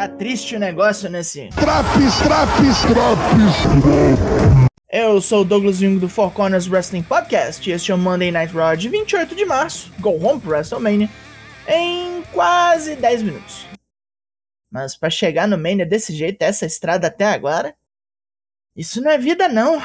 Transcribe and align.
Tá 0.00 0.08
triste 0.08 0.56
o 0.56 0.58
negócio 0.58 1.10
nesse. 1.10 1.50
Traps, 1.50 2.16
traps, 2.22 2.80
traps. 2.88 4.40
Eu 4.90 5.20
sou 5.20 5.42
o 5.42 5.44
Douglas 5.44 5.76
Jung 5.76 5.98
do 5.98 6.08
Four 6.08 6.30
Corners 6.30 6.66
Wrestling 6.66 7.02
Podcast 7.02 7.68
e 7.68 7.74
este 7.74 7.92
é 7.92 7.94
o 7.94 7.98
Monday 7.98 8.32
Night 8.32 8.50
Raw 8.54 8.74
de 8.74 8.88
28 8.88 9.34
de 9.34 9.44
março, 9.44 9.92
Go 10.00 10.12
Home 10.12 10.40
pro 10.40 10.52
WrestleMania, 10.52 11.06
em 11.68 12.22
quase 12.32 12.96
10 12.96 13.22
minutos. 13.24 13.66
Mas 14.70 14.96
para 14.96 15.10
chegar 15.10 15.46
no 15.46 15.58
Mania 15.58 15.84
desse 15.84 16.14
jeito, 16.14 16.40
essa 16.40 16.64
estrada 16.64 17.08
até 17.08 17.26
agora, 17.26 17.74
isso 18.74 19.02
não 19.02 19.10
é 19.10 19.18
vida 19.18 19.48
não. 19.48 19.82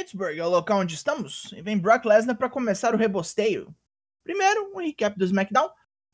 Pittsburgh 0.00 0.38
é 0.38 0.46
o 0.46 0.48
local 0.48 0.78
onde 0.78 0.94
estamos 0.94 1.52
e 1.54 1.60
vem 1.60 1.76
Brock 1.76 2.06
Lesnar 2.06 2.34
para 2.34 2.48
começar 2.48 2.94
o 2.94 2.96
rebosteio. 2.96 3.74
Primeiro, 4.24 4.72
um 4.74 4.78
recap 4.78 5.18
do 5.18 5.26
SmackDown, 5.26 5.68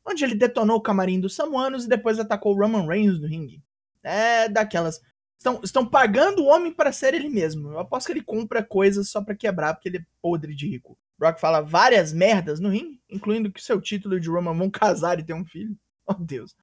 onde 0.05 0.25
ele 0.25 0.35
detonou 0.35 0.75
o 0.75 0.81
camarim 0.81 1.21
dos 1.21 1.33
Samuanos 1.35 1.85
e 1.85 1.87
depois 1.87 2.19
atacou 2.19 2.53
Roman 2.53 2.85
Reigns 2.85 3.17
no 3.17 3.27
ringue. 3.27 3.63
É 4.03 4.49
daquelas. 4.49 4.99
Estão, 5.37 5.61
estão 5.63 5.85
pagando 5.85 6.43
o 6.43 6.47
homem 6.47 6.73
para 6.73 6.91
ser 6.91 7.13
ele 7.13 7.29
mesmo. 7.29 7.71
Eu 7.71 7.79
aposto 7.79 8.07
que 8.07 8.11
ele 8.11 8.23
compra 8.23 8.61
coisas 8.61 9.09
só 9.09 9.21
para 9.21 9.35
quebrar, 9.35 9.73
porque 9.73 9.87
ele 9.87 9.99
é 9.99 10.05
podre 10.21 10.53
de 10.53 10.67
rico. 10.67 10.97
Brock 11.17 11.39
fala 11.39 11.61
várias 11.61 12.11
merdas 12.11 12.59
no 12.59 12.67
ringue, 12.67 13.01
incluindo 13.09 13.49
que 13.49 13.63
seu 13.63 13.79
título 13.79 14.19
de 14.19 14.29
Roman 14.29 14.57
vão 14.57 14.67
casar 14.69 15.17
e 15.17 15.23
ter 15.23 15.33
um 15.33 15.45
filho. 15.45 15.77
Oh 16.05 16.13
Deus. 16.13 16.53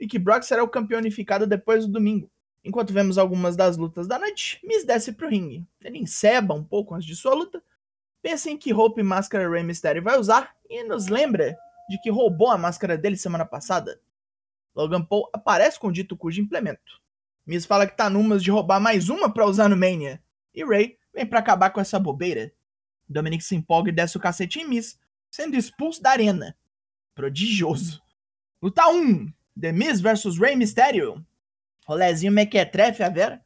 E 0.00 0.08
que 0.08 0.18
Brock 0.18 0.42
será 0.42 0.64
o 0.64 0.68
campeão 0.68 0.98
unificado 0.98 1.46
depois 1.46 1.86
do 1.86 1.92
domingo. 1.92 2.28
Enquanto 2.64 2.94
vemos 2.94 3.18
algumas 3.18 3.56
das 3.56 3.76
lutas 3.76 4.08
da 4.08 4.18
noite, 4.18 4.58
Miz 4.64 4.84
desce 4.84 5.12
pro 5.12 5.28
ringue. 5.28 5.66
Ele 5.82 5.98
enceba 5.98 6.54
um 6.54 6.64
pouco 6.64 6.94
antes 6.94 7.06
de 7.06 7.14
sua 7.14 7.34
luta, 7.34 7.62
pensa 8.22 8.50
em 8.50 8.56
que 8.56 8.72
roupa 8.72 9.00
e 9.00 9.04
máscara 9.04 9.48
Rey 9.48 9.62
Mysterio 9.62 10.02
vai 10.02 10.18
usar 10.18 10.56
e 10.68 10.82
nos 10.82 11.08
lembra 11.08 11.56
de 11.90 12.00
que 12.00 12.10
roubou 12.10 12.50
a 12.50 12.56
máscara 12.56 12.96
dele 12.96 13.18
semana 13.18 13.44
passada. 13.44 14.00
Logan 14.74 15.04
Paul 15.04 15.28
aparece 15.32 15.78
com 15.78 15.88
o 15.88 15.92
dito 15.92 16.16
cujo 16.16 16.40
implemento. 16.40 17.02
Miz 17.46 17.66
fala 17.66 17.86
que 17.86 17.94
tá 17.94 18.08
numas 18.08 18.42
de 18.42 18.50
roubar 18.50 18.80
mais 18.80 19.10
uma 19.10 19.30
pra 19.32 19.44
usar 19.44 19.68
no 19.68 19.76
Mania. 19.76 20.22
E 20.54 20.64
Ray 20.64 20.96
vem 21.12 21.26
para 21.26 21.40
acabar 21.40 21.70
com 21.70 21.80
essa 21.80 22.00
bobeira. 22.00 22.50
Dominic 23.06 23.44
se 23.44 23.54
empolga 23.54 23.90
e 23.90 23.94
desce 23.94 24.16
o 24.16 24.20
cacete 24.20 24.60
em 24.60 24.66
Miz, 24.66 24.98
sendo 25.30 25.56
expulso 25.56 26.02
da 26.02 26.10
arena. 26.10 26.56
Prodigioso. 27.14 28.02
Luta 28.62 28.88
1. 28.88 29.30
The 29.60 29.72
Miz 29.72 30.00
vs 30.00 30.38
Rey 30.38 30.56
Mysterio. 30.56 31.24
Rolezinho 31.84 32.32
mequetrefe, 32.32 33.02
a 33.02 33.08
Vera. 33.08 33.44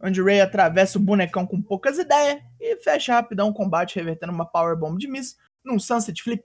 Onde 0.00 0.22
Ray 0.22 0.40
atravessa 0.40 0.98
o 0.98 1.02
bonecão 1.02 1.46
com 1.46 1.60
poucas 1.60 1.98
ideias 1.98 2.42
e 2.60 2.76
fecha 2.76 3.14
rapidão 3.14 3.48
o 3.48 3.54
combate, 3.54 3.96
revertendo 3.96 4.32
uma 4.32 4.46
powerbomb 4.46 4.96
de 4.98 5.08
Miz 5.08 5.36
num 5.64 5.78
Sunset 5.78 6.22
Flip. 6.22 6.44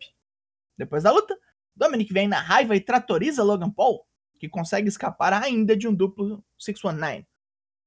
Depois 0.78 1.04
da 1.04 1.12
luta, 1.12 1.38
Dominic 1.76 2.12
vem 2.12 2.28
na 2.28 2.40
raiva 2.40 2.76
e 2.76 2.82
tratoriza 2.82 3.44
Logan 3.44 3.70
Paul, 3.70 4.06
que 4.40 4.50
consegue 4.50 4.88
escapar 4.88 5.34
ainda 5.34 5.78
de 5.78 5.88
um 5.88 5.94
duplo 5.94 6.44
619. 6.58 7.28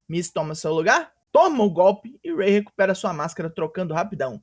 Miz 0.09 0.31
toma 0.31 0.55
seu 0.55 0.73
lugar, 0.73 1.13
toma 1.33 1.65
o 1.65 1.71
golpe 1.71 2.19
e 2.23 2.33
Ray 2.33 2.51
recupera 2.51 2.95
sua 2.95 3.13
máscara 3.13 3.51
trocando 3.51 3.95
rapidão. 3.95 4.43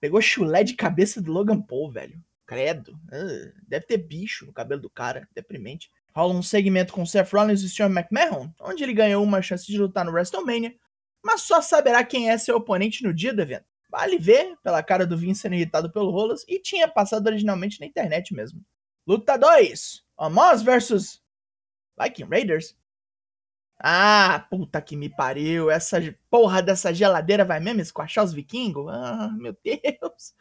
Pegou 0.00 0.20
chulé 0.20 0.62
de 0.62 0.74
cabeça 0.74 1.20
do 1.20 1.32
Logan 1.32 1.60
Paul, 1.60 1.90
velho. 1.90 2.22
Credo. 2.46 2.92
Uh, 2.92 3.52
deve 3.68 3.86
ter 3.86 3.98
bicho 3.98 4.46
no 4.46 4.52
cabelo 4.52 4.80
do 4.80 4.90
cara. 4.90 5.28
Deprimente 5.34 5.90
rola 6.14 6.34
um 6.34 6.42
segmento 6.42 6.92
com 6.92 7.06
Seth 7.06 7.32
Rollins 7.32 7.62
e 7.62 7.68
Sean 7.68 7.90
McMahon, 7.90 8.52
onde 8.60 8.82
ele 8.82 8.92
ganhou 8.92 9.22
uma 9.22 9.42
chance 9.42 9.66
de 9.66 9.78
lutar 9.78 10.04
no 10.04 10.12
WrestleMania, 10.12 10.74
mas 11.22 11.42
só 11.42 11.60
saberá 11.60 12.04
quem 12.04 12.30
é 12.30 12.38
seu 12.38 12.56
oponente 12.56 13.02
no 13.02 13.12
dia 13.12 13.32
do 13.32 13.42
evento. 13.42 13.64
Vale 13.90 14.18
ver 14.18 14.56
pela 14.62 14.82
cara 14.82 15.06
do 15.06 15.16
Vince 15.16 15.40
sendo 15.40 15.56
irritado 15.56 15.90
pelo 15.92 16.10
Rolas 16.10 16.44
e 16.48 16.60
tinha 16.60 16.86
passado 16.86 17.26
originalmente 17.26 17.80
na 17.80 17.86
internet 17.86 18.32
mesmo. 18.32 18.64
Luta 19.06 19.36
2: 19.36 20.04
Amos 20.16 20.62
versus 20.62 21.20
Viking 22.00 22.28
Raiders. 22.30 22.76
Ah, 23.82 24.46
puta 24.50 24.80
que 24.80 24.96
me 24.96 25.08
pariu. 25.08 25.70
Essa 25.70 25.98
porra 26.30 26.62
dessa 26.62 26.94
geladeira 26.94 27.44
vai 27.44 27.58
mesmo 27.58 27.80
esquachar 27.80 28.24
os 28.24 28.32
vikingos? 28.32 28.86
Ah, 28.88 29.30
meu 29.36 29.56
Deus. 29.64 30.34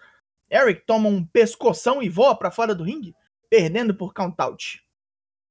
Eric 0.52 0.86
toma 0.86 1.08
um 1.08 1.26
pescoção 1.26 2.04
e 2.04 2.10
voa 2.10 2.36
para 2.36 2.52
fora 2.52 2.76
do 2.76 2.84
ringue, 2.84 3.16
perdendo 3.50 3.96
por 3.96 4.14
count-out. 4.14 4.84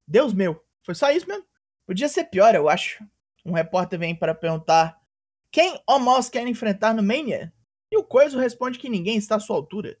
Deus 0.09 0.33
meu, 0.33 0.59
foi 0.81 0.95
só 0.95 1.11
isso 1.11 1.27
mesmo? 1.27 1.45
Podia 1.85 2.09
ser 2.09 2.23
pior, 2.25 2.55
eu 2.55 2.67
acho. 2.67 3.05
Um 3.45 3.53
repórter 3.53 3.99
vem 3.99 4.15
para 4.15 4.33
perguntar 4.33 4.99
quem 5.51 5.79
Omos 5.87 6.29
quer 6.29 6.47
enfrentar 6.47 6.95
no 6.95 7.03
Mania? 7.03 7.53
E 7.91 7.97
o 7.97 8.03
Coiso 8.03 8.39
responde 8.39 8.79
que 8.79 8.89
ninguém 8.89 9.17
está 9.17 9.35
à 9.35 9.39
sua 9.39 9.55
altura. 9.55 9.97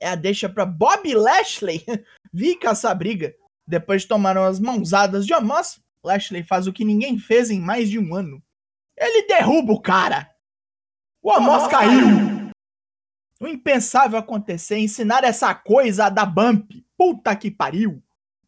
É 0.00 0.08
a 0.08 0.14
deixa 0.14 0.48
para 0.48 0.64
Bob 0.64 1.14
Lashley 1.14 1.84
vir 2.32 2.56
caçar 2.56 2.96
briga. 2.96 3.34
Depois 3.66 4.02
de 4.02 4.08
tomar 4.08 4.36
as 4.38 4.58
mãozadas 4.58 5.26
de 5.26 5.34
Omos, 5.34 5.78
Lashley 6.02 6.42
faz 6.42 6.66
o 6.66 6.72
que 6.72 6.84
ninguém 6.84 7.18
fez 7.18 7.50
em 7.50 7.60
mais 7.60 7.90
de 7.90 7.98
um 7.98 8.14
ano. 8.14 8.42
Ele 8.96 9.26
derruba 9.26 9.74
o 9.74 9.80
cara. 9.80 10.30
O 11.22 11.30
Omos 11.30 11.66
caiu. 11.68 12.50
O 13.40 13.46
impensável 13.46 14.18
acontecer, 14.18 14.78
ensinar 14.78 15.22
essa 15.22 15.54
coisa 15.54 16.06
a 16.06 16.10
dar 16.10 16.26
bump. 16.26 16.82
Puta 16.96 17.36
que 17.36 17.50
pariu. 17.50 18.02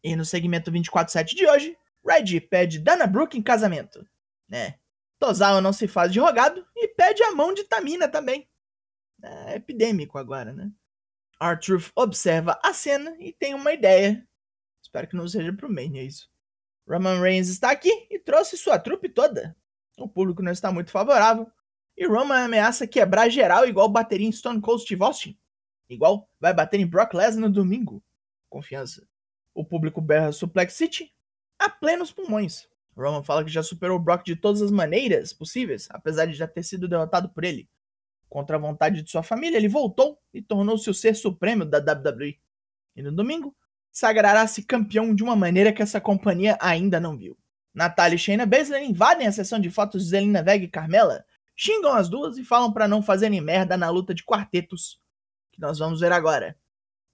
E 0.07 0.15
no 0.15 0.23
segmento 0.23 0.71
24-7 0.71 1.35
de 1.35 1.45
hoje, 1.45 1.77
Red 2.05 2.39
pede 2.39 2.79
Dana 2.79 3.05
Brooke 3.05 3.37
em 3.37 3.41
casamento. 3.43 4.07
Né? 4.47 4.79
Tozawa 5.19 5.59
não 5.59 5.73
se 5.73 5.85
faz 5.85 6.13
de 6.13 6.17
rogado 6.17 6.65
e 6.73 6.87
pede 6.87 7.21
a 7.23 7.33
mão 7.33 7.53
de 7.53 7.65
Tamina 7.65 8.07
também. 8.07 8.47
É 9.21 9.55
epidêmico 9.55 10.17
agora, 10.17 10.53
né? 10.53 10.71
Artruth 11.37 11.91
observa 11.93 12.57
a 12.63 12.73
cena 12.73 13.17
e 13.19 13.33
tem 13.33 13.53
uma 13.53 13.73
ideia. 13.73 14.25
Espero 14.81 15.09
que 15.09 15.15
não 15.17 15.27
seja 15.27 15.51
pro 15.51 15.69
Mania 15.69 16.03
isso. 16.03 16.29
Roman 16.87 17.19
Reigns 17.19 17.49
está 17.49 17.69
aqui 17.69 18.07
e 18.09 18.17
trouxe 18.17 18.55
sua 18.55 18.79
trupe 18.79 19.09
toda. 19.09 19.57
O 19.97 20.07
público 20.07 20.41
não 20.41 20.53
está 20.53 20.71
muito 20.71 20.89
favorável. 20.89 21.51
E 21.97 22.07
Roman 22.07 22.45
ameaça 22.45 22.87
quebrar 22.87 23.27
geral 23.27 23.67
igual 23.67 23.89
bateria 23.89 24.25
em 24.25 24.31
Stone 24.31 24.61
Cold 24.61 24.83
Steve 24.83 25.03
Austin. 25.03 25.37
Igual 25.89 26.29
vai 26.39 26.53
bater 26.53 26.79
em 26.79 26.87
Brock 26.87 27.13
Lesnar 27.13 27.49
no 27.49 27.53
domingo. 27.53 28.01
Confiança. 28.49 29.05
O 29.57 29.65
público 29.65 29.99
berra 29.99 30.31
Suplex 30.31 30.75
City 30.75 31.11
a 31.57 31.67
plenos 31.67 32.11
pulmões. 32.11 32.67
Roman 32.95 33.23
fala 33.23 33.43
que 33.43 33.49
já 33.49 33.63
superou 33.63 33.97
o 33.97 33.99
Brock 33.99 34.23
de 34.23 34.35
todas 34.35 34.61
as 34.61 34.69
maneiras 34.69 35.33
possíveis, 35.33 35.87
apesar 35.89 36.27
de 36.27 36.35
já 36.35 36.47
ter 36.47 36.61
sido 36.61 36.87
derrotado 36.87 37.27
por 37.29 37.43
ele. 37.43 37.67
Contra 38.29 38.55
a 38.55 38.59
vontade 38.59 39.01
de 39.01 39.09
sua 39.09 39.23
família, 39.23 39.57
ele 39.57 39.67
voltou 39.67 40.19
e 40.31 40.43
tornou-se 40.43 40.87
o 40.87 40.93
ser 40.93 41.15
supremo 41.15 41.65
da 41.65 41.79
WWE. 41.79 42.37
E 42.95 43.01
no 43.01 43.11
domingo, 43.11 43.55
sagrará-se 43.91 44.61
campeão 44.61 45.15
de 45.15 45.23
uma 45.23 45.35
maneira 45.35 45.73
que 45.73 45.81
essa 45.81 45.99
companhia 45.99 46.55
ainda 46.61 46.99
não 46.99 47.17
viu. 47.17 47.35
Natália 47.73 48.15
e 48.15 48.19
Shayna 48.19 48.45
Baszler 48.45 48.83
invadem 48.83 49.25
a 49.25 49.31
sessão 49.31 49.59
de 49.59 49.71
fotos 49.71 50.03
de 50.03 50.09
Zelina 50.11 50.43
Vega 50.43 50.65
e 50.65 50.69
Carmela, 50.69 51.25
xingam 51.55 51.93
as 51.93 52.07
duas 52.07 52.37
e 52.37 52.43
falam 52.43 52.71
para 52.71 52.87
não 52.87 53.01
fazerem 53.01 53.41
merda 53.41 53.75
na 53.75 53.89
luta 53.89 54.13
de 54.13 54.23
quartetos, 54.23 55.01
que 55.51 55.59
nós 55.59 55.79
vamos 55.79 55.99
ver 55.99 56.11
agora. 56.11 56.55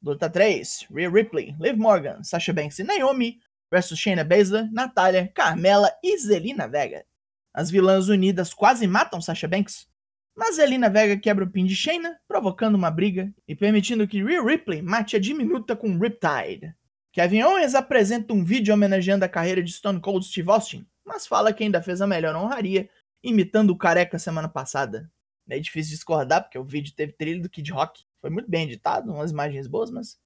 Luta 0.03 0.29
3: 0.29 0.87
Rhea 0.93 1.09
Ripley, 1.09 1.55
Liv 1.57 1.77
Morgan, 1.77 2.21
Sasha 2.23 2.51
Banks 2.51 2.77
e 2.77 2.83
Naomi 2.83 3.39
versus 3.71 3.97
Shayna 3.97 4.25
Baszler, 4.25 4.69
Natália, 4.69 5.31
Carmela 5.33 5.89
e 6.03 6.17
Zelina 6.17 6.67
Vega. 6.67 7.05
As 7.53 7.71
vilãs 7.71 8.09
unidas 8.09 8.53
quase 8.53 8.85
matam 8.85 9.21
Sasha 9.21 9.47
Banks, 9.47 9.87
mas 10.35 10.57
Zelina 10.57 10.89
Vega 10.89 11.17
quebra 11.17 11.45
o 11.45 11.49
pin 11.49 11.65
de 11.65 11.73
Shayna, 11.73 12.19
provocando 12.27 12.75
uma 12.75 12.91
briga 12.91 13.33
e 13.47 13.55
permitindo 13.55 14.05
que 14.05 14.21
Rhea 14.21 14.43
Ripley 14.43 14.81
mate 14.81 15.15
a 15.15 15.19
diminuta 15.19 15.73
com 15.73 15.97
Riptide. 15.97 16.75
Kevin 17.13 17.43
Owens 17.43 17.73
apresenta 17.73 18.33
um 18.33 18.43
vídeo 18.43 18.73
homenageando 18.73 19.23
a 19.23 19.29
carreira 19.29 19.63
de 19.63 19.71
Stone 19.71 20.01
Cold 20.01 20.25
Steve 20.25 20.49
Austin, 20.49 20.85
mas 21.05 21.25
fala 21.25 21.53
que 21.53 21.63
ainda 21.63 21.81
fez 21.81 22.01
a 22.01 22.07
melhor 22.07 22.35
honraria, 22.35 22.89
imitando 23.23 23.69
o 23.69 23.77
careca 23.77 24.19
semana 24.19 24.49
passada. 24.49 25.09
É 25.47 25.57
difícil 25.59 25.95
discordar, 25.95 26.43
porque 26.43 26.57
o 26.57 26.63
vídeo 26.65 26.93
teve 26.93 27.13
trilho 27.13 27.41
do 27.41 27.49
Kid 27.49 27.71
Rock. 27.71 28.03
Foi 28.23 28.29
muito 28.29 28.49
bem 28.49 28.63
editado, 28.63 29.11
umas 29.11 29.31
imagens 29.31 29.67
boas, 29.67 29.91
mas. 29.91 30.17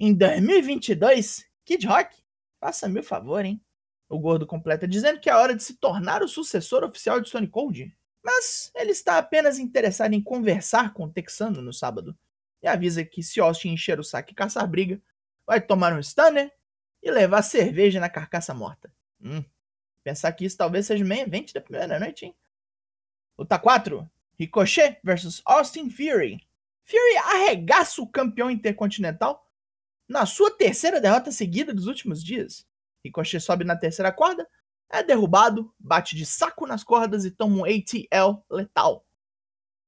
Em 0.00 0.12
2022, 0.12 1.46
Kid 1.64 1.86
Rock, 1.86 2.16
faça-me 2.58 2.98
o 2.98 3.04
favor, 3.04 3.44
hein? 3.44 3.62
O 4.08 4.18
gordo 4.18 4.44
completa 4.44 4.86
dizendo 4.86 5.20
que 5.20 5.30
é 5.30 5.34
hora 5.34 5.54
de 5.54 5.62
se 5.62 5.74
tornar 5.74 6.24
o 6.24 6.28
sucessor 6.28 6.82
oficial 6.82 7.20
de 7.20 7.28
Stone 7.28 7.46
Cold. 7.46 7.96
Mas 8.20 8.72
ele 8.74 8.90
está 8.90 9.16
apenas 9.16 9.60
interessado 9.60 10.12
em 10.12 10.20
conversar 10.20 10.92
com 10.92 11.04
o 11.04 11.08
texano 11.08 11.62
no 11.62 11.72
sábado. 11.72 12.18
E 12.60 12.66
avisa 12.66 13.04
que 13.04 13.22
se 13.22 13.38
Austin 13.38 13.68
encher 13.68 14.00
o 14.00 14.04
saco 14.04 14.32
e 14.32 14.34
caçar 14.34 14.66
briga, 14.66 15.00
vai 15.46 15.60
tomar 15.60 15.92
um 15.92 16.02
stunner 16.02 16.52
e 17.00 17.08
levar 17.12 17.42
cerveja 17.42 18.00
na 18.00 18.10
carcaça 18.10 18.52
morta. 18.52 18.92
Hum, 19.20 19.44
pensar 20.02 20.32
que 20.32 20.44
isso 20.44 20.56
talvez 20.56 20.86
seja 20.86 21.04
o 21.04 21.08
main 21.08 21.20
event 21.20 21.52
da 21.52 21.60
primeira 21.60 22.00
noite, 22.00 22.26
hein? 22.26 22.34
Luta 23.38 23.56
4. 23.56 24.10
Ricochet 24.36 24.98
versus 25.04 25.40
Austin 25.46 25.88
Fury. 25.88 26.44
Fury 26.86 27.16
arregaça 27.16 28.00
o 28.00 28.06
campeão 28.06 28.48
intercontinental 28.48 29.44
na 30.08 30.24
sua 30.24 30.56
terceira 30.56 31.00
derrota 31.00 31.32
seguida 31.32 31.74
dos 31.74 31.88
últimos 31.88 32.22
dias. 32.22 32.64
Ricochet 33.04 33.40
sobe 33.40 33.64
na 33.64 33.76
terceira 33.76 34.12
corda, 34.12 34.48
é 34.88 35.02
derrubado, 35.02 35.74
bate 35.80 36.14
de 36.14 36.24
saco 36.24 36.64
nas 36.64 36.84
cordas 36.84 37.24
e 37.24 37.32
toma 37.32 37.56
um 37.56 37.64
ATL 37.64 38.40
letal. 38.48 39.04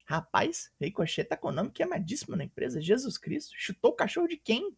Rapaz, 0.07 0.73
Ricochet 0.81 1.25
tá 1.25 1.37
com 1.37 1.49
o 1.49 1.53
nome 1.53 1.71
queimadíssimo 1.71 2.35
na 2.35 2.43
empresa. 2.43 2.81
Jesus 2.81 3.17
Cristo, 3.17 3.53
chutou 3.57 3.93
o 3.93 3.97
cachorro 3.97 4.27
de 4.27 4.37
quem? 4.37 4.77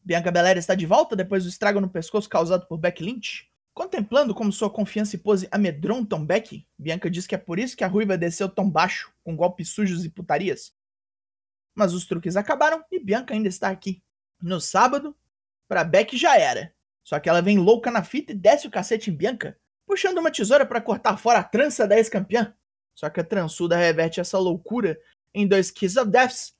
Bianca 0.00 0.32
Belair 0.32 0.58
está 0.58 0.74
de 0.74 0.86
volta 0.86 1.14
depois 1.14 1.44
do 1.44 1.48
estrago 1.48 1.80
no 1.80 1.88
pescoço 1.88 2.28
causado 2.28 2.66
por 2.66 2.78
Beck 2.78 3.00
Lynch. 3.00 3.48
Contemplando 3.72 4.34
como 4.34 4.52
sua 4.52 4.70
confiança 4.70 5.14
e 5.14 5.20
pose 5.20 5.48
amedrontam 5.52 6.26
Beck, 6.26 6.66
Bianca 6.76 7.08
diz 7.08 7.28
que 7.28 7.34
é 7.36 7.38
por 7.38 7.60
isso 7.60 7.76
que 7.76 7.84
a 7.84 7.88
ruiva 7.88 8.18
desceu 8.18 8.48
tão 8.48 8.68
baixo, 8.68 9.12
com 9.22 9.36
golpes 9.36 9.68
sujos 9.68 10.04
e 10.04 10.10
putarias. 10.10 10.73
Mas 11.74 11.92
os 11.92 12.06
truques 12.06 12.36
acabaram 12.36 12.84
e 12.90 12.98
Bianca 12.98 13.34
ainda 13.34 13.48
está 13.48 13.68
aqui. 13.68 14.02
No 14.40 14.60
sábado, 14.60 15.16
pra 15.66 15.84
Beck 15.84 16.16
já 16.16 16.38
era. 16.38 16.72
Só 17.02 17.18
que 17.18 17.28
ela 17.28 17.42
vem 17.42 17.58
louca 17.58 17.90
na 17.90 18.02
fita 18.02 18.32
e 18.32 18.34
desce 18.34 18.66
o 18.66 18.70
cacete 18.70 19.10
em 19.10 19.14
Bianca, 19.14 19.58
puxando 19.86 20.18
uma 20.18 20.30
tesoura 20.30 20.64
para 20.64 20.80
cortar 20.80 21.16
fora 21.16 21.40
a 21.40 21.44
trança 21.44 21.86
da 21.86 21.96
ex-campeã. 21.96 22.54
Só 22.94 23.10
que 23.10 23.20
a 23.20 23.24
trançuda 23.24 23.76
reverte 23.76 24.20
essa 24.20 24.38
loucura 24.38 24.98
em 25.34 25.46
dois 25.46 25.70
Kiss 25.70 25.98
of 25.98 26.10
Deaths 26.10 26.54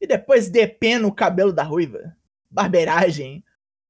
e 0.00 0.06
depois 0.06 0.48
depena 0.48 1.06
o 1.06 1.14
cabelo 1.14 1.52
da 1.52 1.62
ruiva. 1.62 2.16
Barbeiragem. 2.50 3.44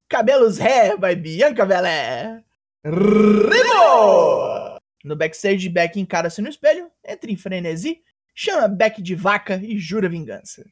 Cabelos 0.09 0.59
ré 0.59 0.97
by 0.97 1.15
Bianca 1.15 1.65
Velé. 1.65 2.43
Rimo! 2.85 4.79
No 5.05 5.17
backstage, 5.17 5.69
Beck 5.69 5.99
encara-se 5.99 6.41
no 6.41 6.49
espelho, 6.49 6.91
entra 7.05 7.31
em 7.31 7.37
frenesi, 7.37 8.03
chama 8.35 8.69
Beck 8.69 9.01
de 9.03 9.15
vaca 9.15 9.57
e 9.57 9.79
jura 9.79 10.09
vingança. 10.09 10.65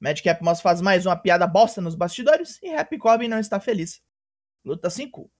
Madcap 0.00 0.42
Moss 0.42 0.60
faz 0.60 0.80
mais 0.80 1.06
uma 1.06 1.16
piada 1.16 1.46
bosta 1.46 1.80
nos 1.80 1.94
bastidores 1.94 2.58
e 2.62 2.74
Happy 2.74 2.98
Corbin 2.98 3.28
não 3.28 3.38
está 3.38 3.58
feliz. 3.58 4.02
Luta 4.64 4.90
5. 4.90 5.30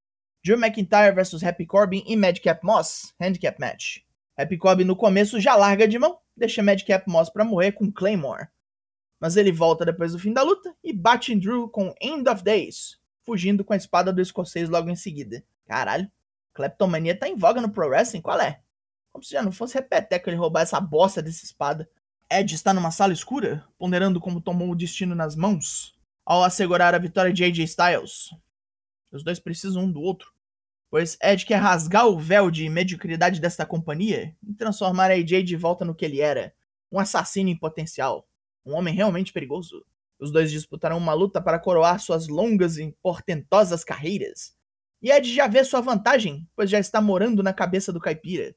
Drew 0.44 0.58
McIntyre 0.58 1.14
vs 1.14 1.42
Happy 1.42 1.66
Corbin 1.66 2.04
e 2.06 2.16
Madcap 2.16 2.64
Moss, 2.64 3.14
Handicap 3.20 3.58
Match. 3.60 3.98
Happy 4.36 4.56
Corbin 4.56 4.84
no 4.84 4.96
começo 4.96 5.40
já 5.40 5.56
larga 5.56 5.86
de 5.86 5.98
mão, 5.98 6.18
deixa 6.36 6.62
Madcap 6.62 7.08
Moss 7.08 7.30
pra 7.30 7.44
morrer 7.44 7.72
com 7.72 7.90
Claymore. 7.90 8.48
Mas 9.20 9.36
ele 9.36 9.52
volta 9.52 9.84
depois 9.84 10.12
do 10.12 10.18
fim 10.18 10.32
da 10.32 10.42
luta 10.42 10.74
e 10.82 10.92
bate 10.92 11.32
em 11.32 11.38
Drew 11.38 11.68
com 11.68 11.94
End 12.00 12.28
of 12.28 12.42
Days, 12.42 12.98
fugindo 13.24 13.64
com 13.64 13.72
a 13.72 13.76
espada 13.76 14.12
do 14.12 14.20
escocês 14.20 14.68
logo 14.68 14.90
em 14.90 14.96
seguida. 14.96 15.42
Caralho, 15.66 16.10
Kleptomania 16.52 17.18
tá 17.18 17.28
em 17.28 17.36
voga 17.36 17.60
no 17.60 17.70
Pro 17.70 17.88
Wrestling, 17.88 18.20
qual 18.20 18.40
é? 18.40 18.60
Como 19.14 19.22
se 19.22 19.30
já 19.30 19.40
não 19.44 19.52
fosse 19.52 19.74
repeteco 19.74 20.28
ele 20.28 20.36
roubar 20.36 20.62
essa 20.62 20.80
bosta 20.80 21.22
dessa 21.22 21.44
espada. 21.44 21.88
Edge 22.28 22.56
está 22.56 22.74
numa 22.74 22.90
sala 22.90 23.12
escura, 23.12 23.64
ponderando 23.78 24.18
como 24.18 24.40
tomou 24.40 24.68
o 24.68 24.74
destino 24.74 25.14
nas 25.14 25.36
mãos, 25.36 25.96
ao 26.26 26.42
assegurar 26.42 26.96
a 26.96 26.98
vitória 26.98 27.32
de 27.32 27.44
AJ 27.44 27.60
Styles. 27.60 28.30
Os 29.12 29.22
dois 29.22 29.38
precisam 29.38 29.84
um 29.84 29.92
do 29.92 30.00
outro, 30.00 30.32
pois 30.90 31.16
Edge 31.22 31.46
quer 31.46 31.58
rasgar 31.58 32.08
o 32.08 32.18
véu 32.18 32.50
de 32.50 32.68
mediocridade 32.68 33.40
desta 33.40 33.64
companhia 33.64 34.36
e 34.42 34.52
transformar 34.52 35.12
AJ 35.12 35.44
de 35.44 35.54
volta 35.54 35.84
no 35.84 35.94
que 35.94 36.04
ele 36.04 36.20
era, 36.20 36.52
um 36.90 36.98
assassino 36.98 37.48
em 37.48 37.56
potencial, 37.56 38.26
um 38.66 38.74
homem 38.74 38.92
realmente 38.92 39.32
perigoso. 39.32 39.86
Os 40.18 40.32
dois 40.32 40.50
disputarão 40.50 40.98
uma 40.98 41.14
luta 41.14 41.40
para 41.40 41.60
coroar 41.60 42.00
suas 42.00 42.26
longas 42.26 42.78
e 42.78 42.92
portentosas 43.00 43.84
carreiras, 43.84 44.56
e 45.00 45.12
Ed 45.12 45.32
já 45.32 45.46
vê 45.46 45.62
sua 45.62 45.82
vantagem, 45.82 46.48
pois 46.56 46.70
já 46.70 46.78
está 46.78 46.98
morando 46.98 47.42
na 47.42 47.52
cabeça 47.52 47.92
do 47.92 48.00
caipira. 48.00 48.56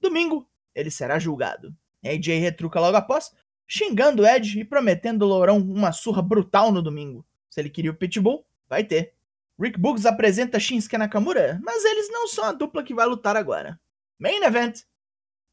Domingo, 0.00 0.48
ele 0.74 0.90
será 0.90 1.18
julgado. 1.18 1.74
AJ 2.04 2.38
retruca 2.38 2.80
logo 2.80 2.96
após, 2.96 3.32
xingando 3.66 4.26
Ed 4.26 4.60
e 4.60 4.64
prometendo 4.64 5.24
ao 5.24 5.30
Lourão 5.30 5.58
uma 5.58 5.92
surra 5.92 6.22
brutal 6.22 6.70
no 6.70 6.82
domingo. 6.82 7.26
Se 7.48 7.60
ele 7.60 7.70
queria 7.70 7.90
o 7.90 7.96
Pitbull, 7.96 8.46
vai 8.68 8.84
ter. 8.84 9.14
Rick 9.58 9.78
Boogs 9.80 10.04
apresenta 10.04 10.60
Shinsuke 10.60 10.98
Nakamura, 10.98 11.58
mas 11.62 11.84
eles 11.84 12.10
não 12.10 12.28
são 12.28 12.44
a 12.44 12.52
dupla 12.52 12.82
que 12.82 12.94
vai 12.94 13.06
lutar 13.06 13.36
agora. 13.36 13.80
Main 14.18 14.42
Event. 14.42 14.82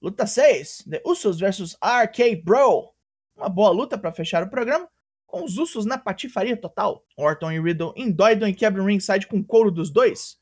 Luta 0.02 0.28
6, 0.28 0.86
The 0.90 1.02
Usos 1.06 1.40
vs 1.40 1.78
RK 1.82 2.36
Bro. 2.44 2.94
Uma 3.36 3.48
boa 3.48 3.72
luta 3.72 3.98
para 3.98 4.12
fechar 4.12 4.44
o 4.44 4.50
programa, 4.50 4.88
com 5.26 5.46
os 5.46 5.58
Usos 5.58 5.86
na 5.86 5.98
patifaria 5.98 6.58
total. 6.58 7.06
Orton 7.16 7.54
e 7.54 7.62
Riddle 7.62 7.94
endoidam 7.96 8.48
e 8.48 8.54
quebram 8.54 8.86
ringside 8.86 9.26
com 9.26 9.38
o 9.38 9.44
couro 9.44 9.72
dos 9.72 9.90
dois. 9.90 10.38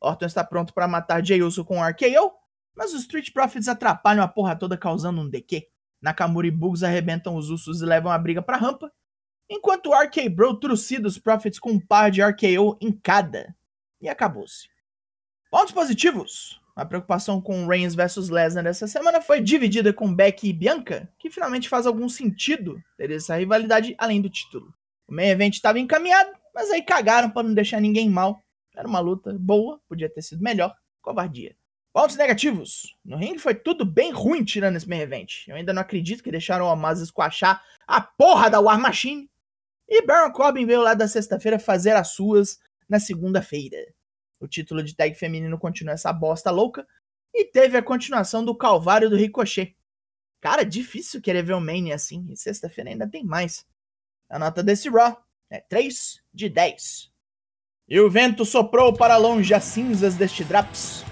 Orton 0.00 0.26
está 0.26 0.44
pronto 0.44 0.72
para 0.72 0.86
matar 0.86 1.24
Jey 1.24 1.42
Uso 1.42 1.64
com 1.64 1.78
um 1.78 1.84
RKO, 1.84 2.32
mas 2.80 2.94
os 2.94 3.02
Street 3.02 3.30
Profits 3.30 3.68
atrapalham 3.68 4.24
a 4.24 4.28
porra 4.28 4.56
toda 4.56 4.74
causando 4.74 5.20
um 5.20 5.28
DQ. 5.28 5.68
Nakamura 6.00 6.46
e 6.46 6.50
Bugs 6.50 6.82
arrebentam 6.82 7.36
os 7.36 7.50
Usos 7.50 7.82
e 7.82 7.84
levam 7.84 8.10
a 8.10 8.16
briga 8.16 8.40
pra 8.40 8.56
rampa, 8.56 8.90
enquanto 9.50 9.90
o 9.90 9.94
RK 9.94 10.30
Bro 10.30 10.58
trucida 10.58 11.06
os 11.06 11.18
Profits 11.18 11.58
com 11.58 11.72
um 11.72 11.78
par 11.78 12.10
de 12.10 12.22
RKO 12.22 12.78
em 12.80 12.90
cada. 12.90 13.54
E 14.00 14.08
acabou-se. 14.08 14.66
Pontos 15.50 15.74
positivos. 15.74 16.58
A 16.74 16.86
preocupação 16.86 17.38
com 17.38 17.66
Reigns 17.66 17.94
vs 17.94 18.30
Lesnar 18.30 18.66
essa 18.66 18.86
semana 18.86 19.20
foi 19.20 19.42
dividida 19.42 19.92
com 19.92 20.14
Becky 20.14 20.48
e 20.48 20.52
Bianca, 20.54 21.12
que 21.18 21.28
finalmente 21.28 21.68
faz 21.68 21.86
algum 21.86 22.08
sentido 22.08 22.82
ter 22.96 23.10
essa 23.10 23.36
rivalidade 23.36 23.94
além 23.98 24.22
do 24.22 24.30
título. 24.30 24.72
O 25.06 25.12
main 25.12 25.28
event 25.28 25.52
estava 25.52 25.78
encaminhado, 25.78 26.30
mas 26.54 26.70
aí 26.70 26.80
cagaram 26.80 27.28
para 27.28 27.46
não 27.46 27.52
deixar 27.52 27.78
ninguém 27.78 28.08
mal. 28.08 28.42
Era 28.74 28.88
uma 28.88 29.00
luta 29.00 29.36
boa, 29.38 29.78
podia 29.86 30.08
ter 30.08 30.22
sido 30.22 30.42
melhor. 30.42 30.74
Covardia. 31.02 31.59
Pontos 31.92 32.16
negativos. 32.16 32.96
No 33.04 33.16
ringue 33.16 33.40
foi 33.40 33.54
tudo 33.54 33.84
bem 33.84 34.12
ruim 34.12 34.44
tirando 34.44 34.76
esse 34.76 34.88
main 34.88 35.00
event. 35.00 35.48
Eu 35.48 35.56
ainda 35.56 35.72
não 35.72 35.82
acredito 35.82 36.22
que 36.22 36.30
deixaram 36.30 36.66
o 36.66 36.68
Amaz 36.68 37.00
esquachar 37.00 37.62
a 37.86 38.00
porra 38.00 38.48
da 38.48 38.60
War 38.60 38.78
Machine. 38.80 39.28
E 39.88 40.06
Baron 40.06 40.32
Corbin 40.32 40.66
veio 40.66 40.82
lá 40.82 40.94
da 40.94 41.08
sexta-feira 41.08 41.58
fazer 41.58 41.96
as 41.96 42.12
suas 42.12 42.60
na 42.88 43.00
segunda-feira. 43.00 43.76
O 44.38 44.46
título 44.46 44.84
de 44.84 44.94
tag 44.94 45.14
feminino 45.16 45.58
continua 45.58 45.94
essa 45.94 46.12
bosta 46.12 46.50
louca. 46.52 46.86
E 47.34 47.44
teve 47.44 47.76
a 47.76 47.82
continuação 47.82 48.44
do 48.44 48.56
Calvário 48.56 49.10
do 49.10 49.16
Ricochet. 49.16 49.76
Cara, 50.40 50.64
difícil 50.64 51.20
querer 51.20 51.42
ver 51.42 51.54
o 51.54 51.60
Mania 51.60 51.96
assim. 51.96 52.24
E 52.30 52.36
sexta-feira 52.36 52.90
ainda 52.90 53.08
tem 53.08 53.24
mais. 53.24 53.66
A 54.28 54.38
nota 54.38 54.62
desse 54.62 54.88
Raw 54.88 55.20
é 55.50 55.58
3 55.60 56.22
de 56.32 56.48
10. 56.48 57.10
E 57.88 57.98
o 57.98 58.08
vento 58.08 58.44
soprou 58.44 58.92
para 58.92 59.16
longe 59.16 59.52
as 59.52 59.64
cinzas 59.64 60.14
deste 60.14 60.44
Draps. 60.44 61.04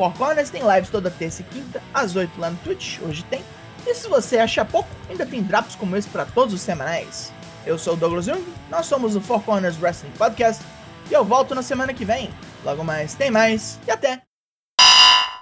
Four 0.00 0.14
Corners 0.14 0.48
tem 0.48 0.62
lives 0.62 0.88
toda 0.88 1.10
terça 1.10 1.42
e 1.42 1.44
quinta, 1.44 1.82
às 1.92 2.16
8 2.16 2.40
lá 2.40 2.48
no 2.48 2.56
Twitch, 2.56 2.98
hoje 3.02 3.22
tem. 3.24 3.44
E 3.86 3.94
se 3.94 4.08
você 4.08 4.38
acha 4.38 4.64
pouco, 4.64 4.88
ainda 5.10 5.26
tem 5.26 5.42
Draps 5.42 5.74
como 5.74 5.94
esse 5.94 6.08
para 6.08 6.24
todos 6.24 6.54
os 6.54 6.62
semanais. 6.62 7.30
Eu 7.66 7.78
sou 7.78 7.92
o 7.92 7.96
Douglas 7.98 8.24
Jung, 8.24 8.42
nós 8.70 8.86
somos 8.86 9.14
o 9.14 9.20
Four 9.20 9.42
Corners 9.42 9.78
Wrestling 9.78 10.12
Podcast, 10.16 10.64
e 11.10 11.12
eu 11.12 11.22
volto 11.22 11.54
na 11.54 11.60
semana 11.60 11.92
que 11.92 12.06
vem. 12.06 12.30
Logo 12.64 12.82
mais 12.82 13.12
tem 13.12 13.30
mais 13.30 13.78
e 13.86 13.90
até! 13.90 14.22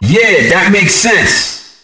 Yeah, 0.03 0.49
that 0.49 0.73
makes 0.73 0.95
sense! 0.95 1.68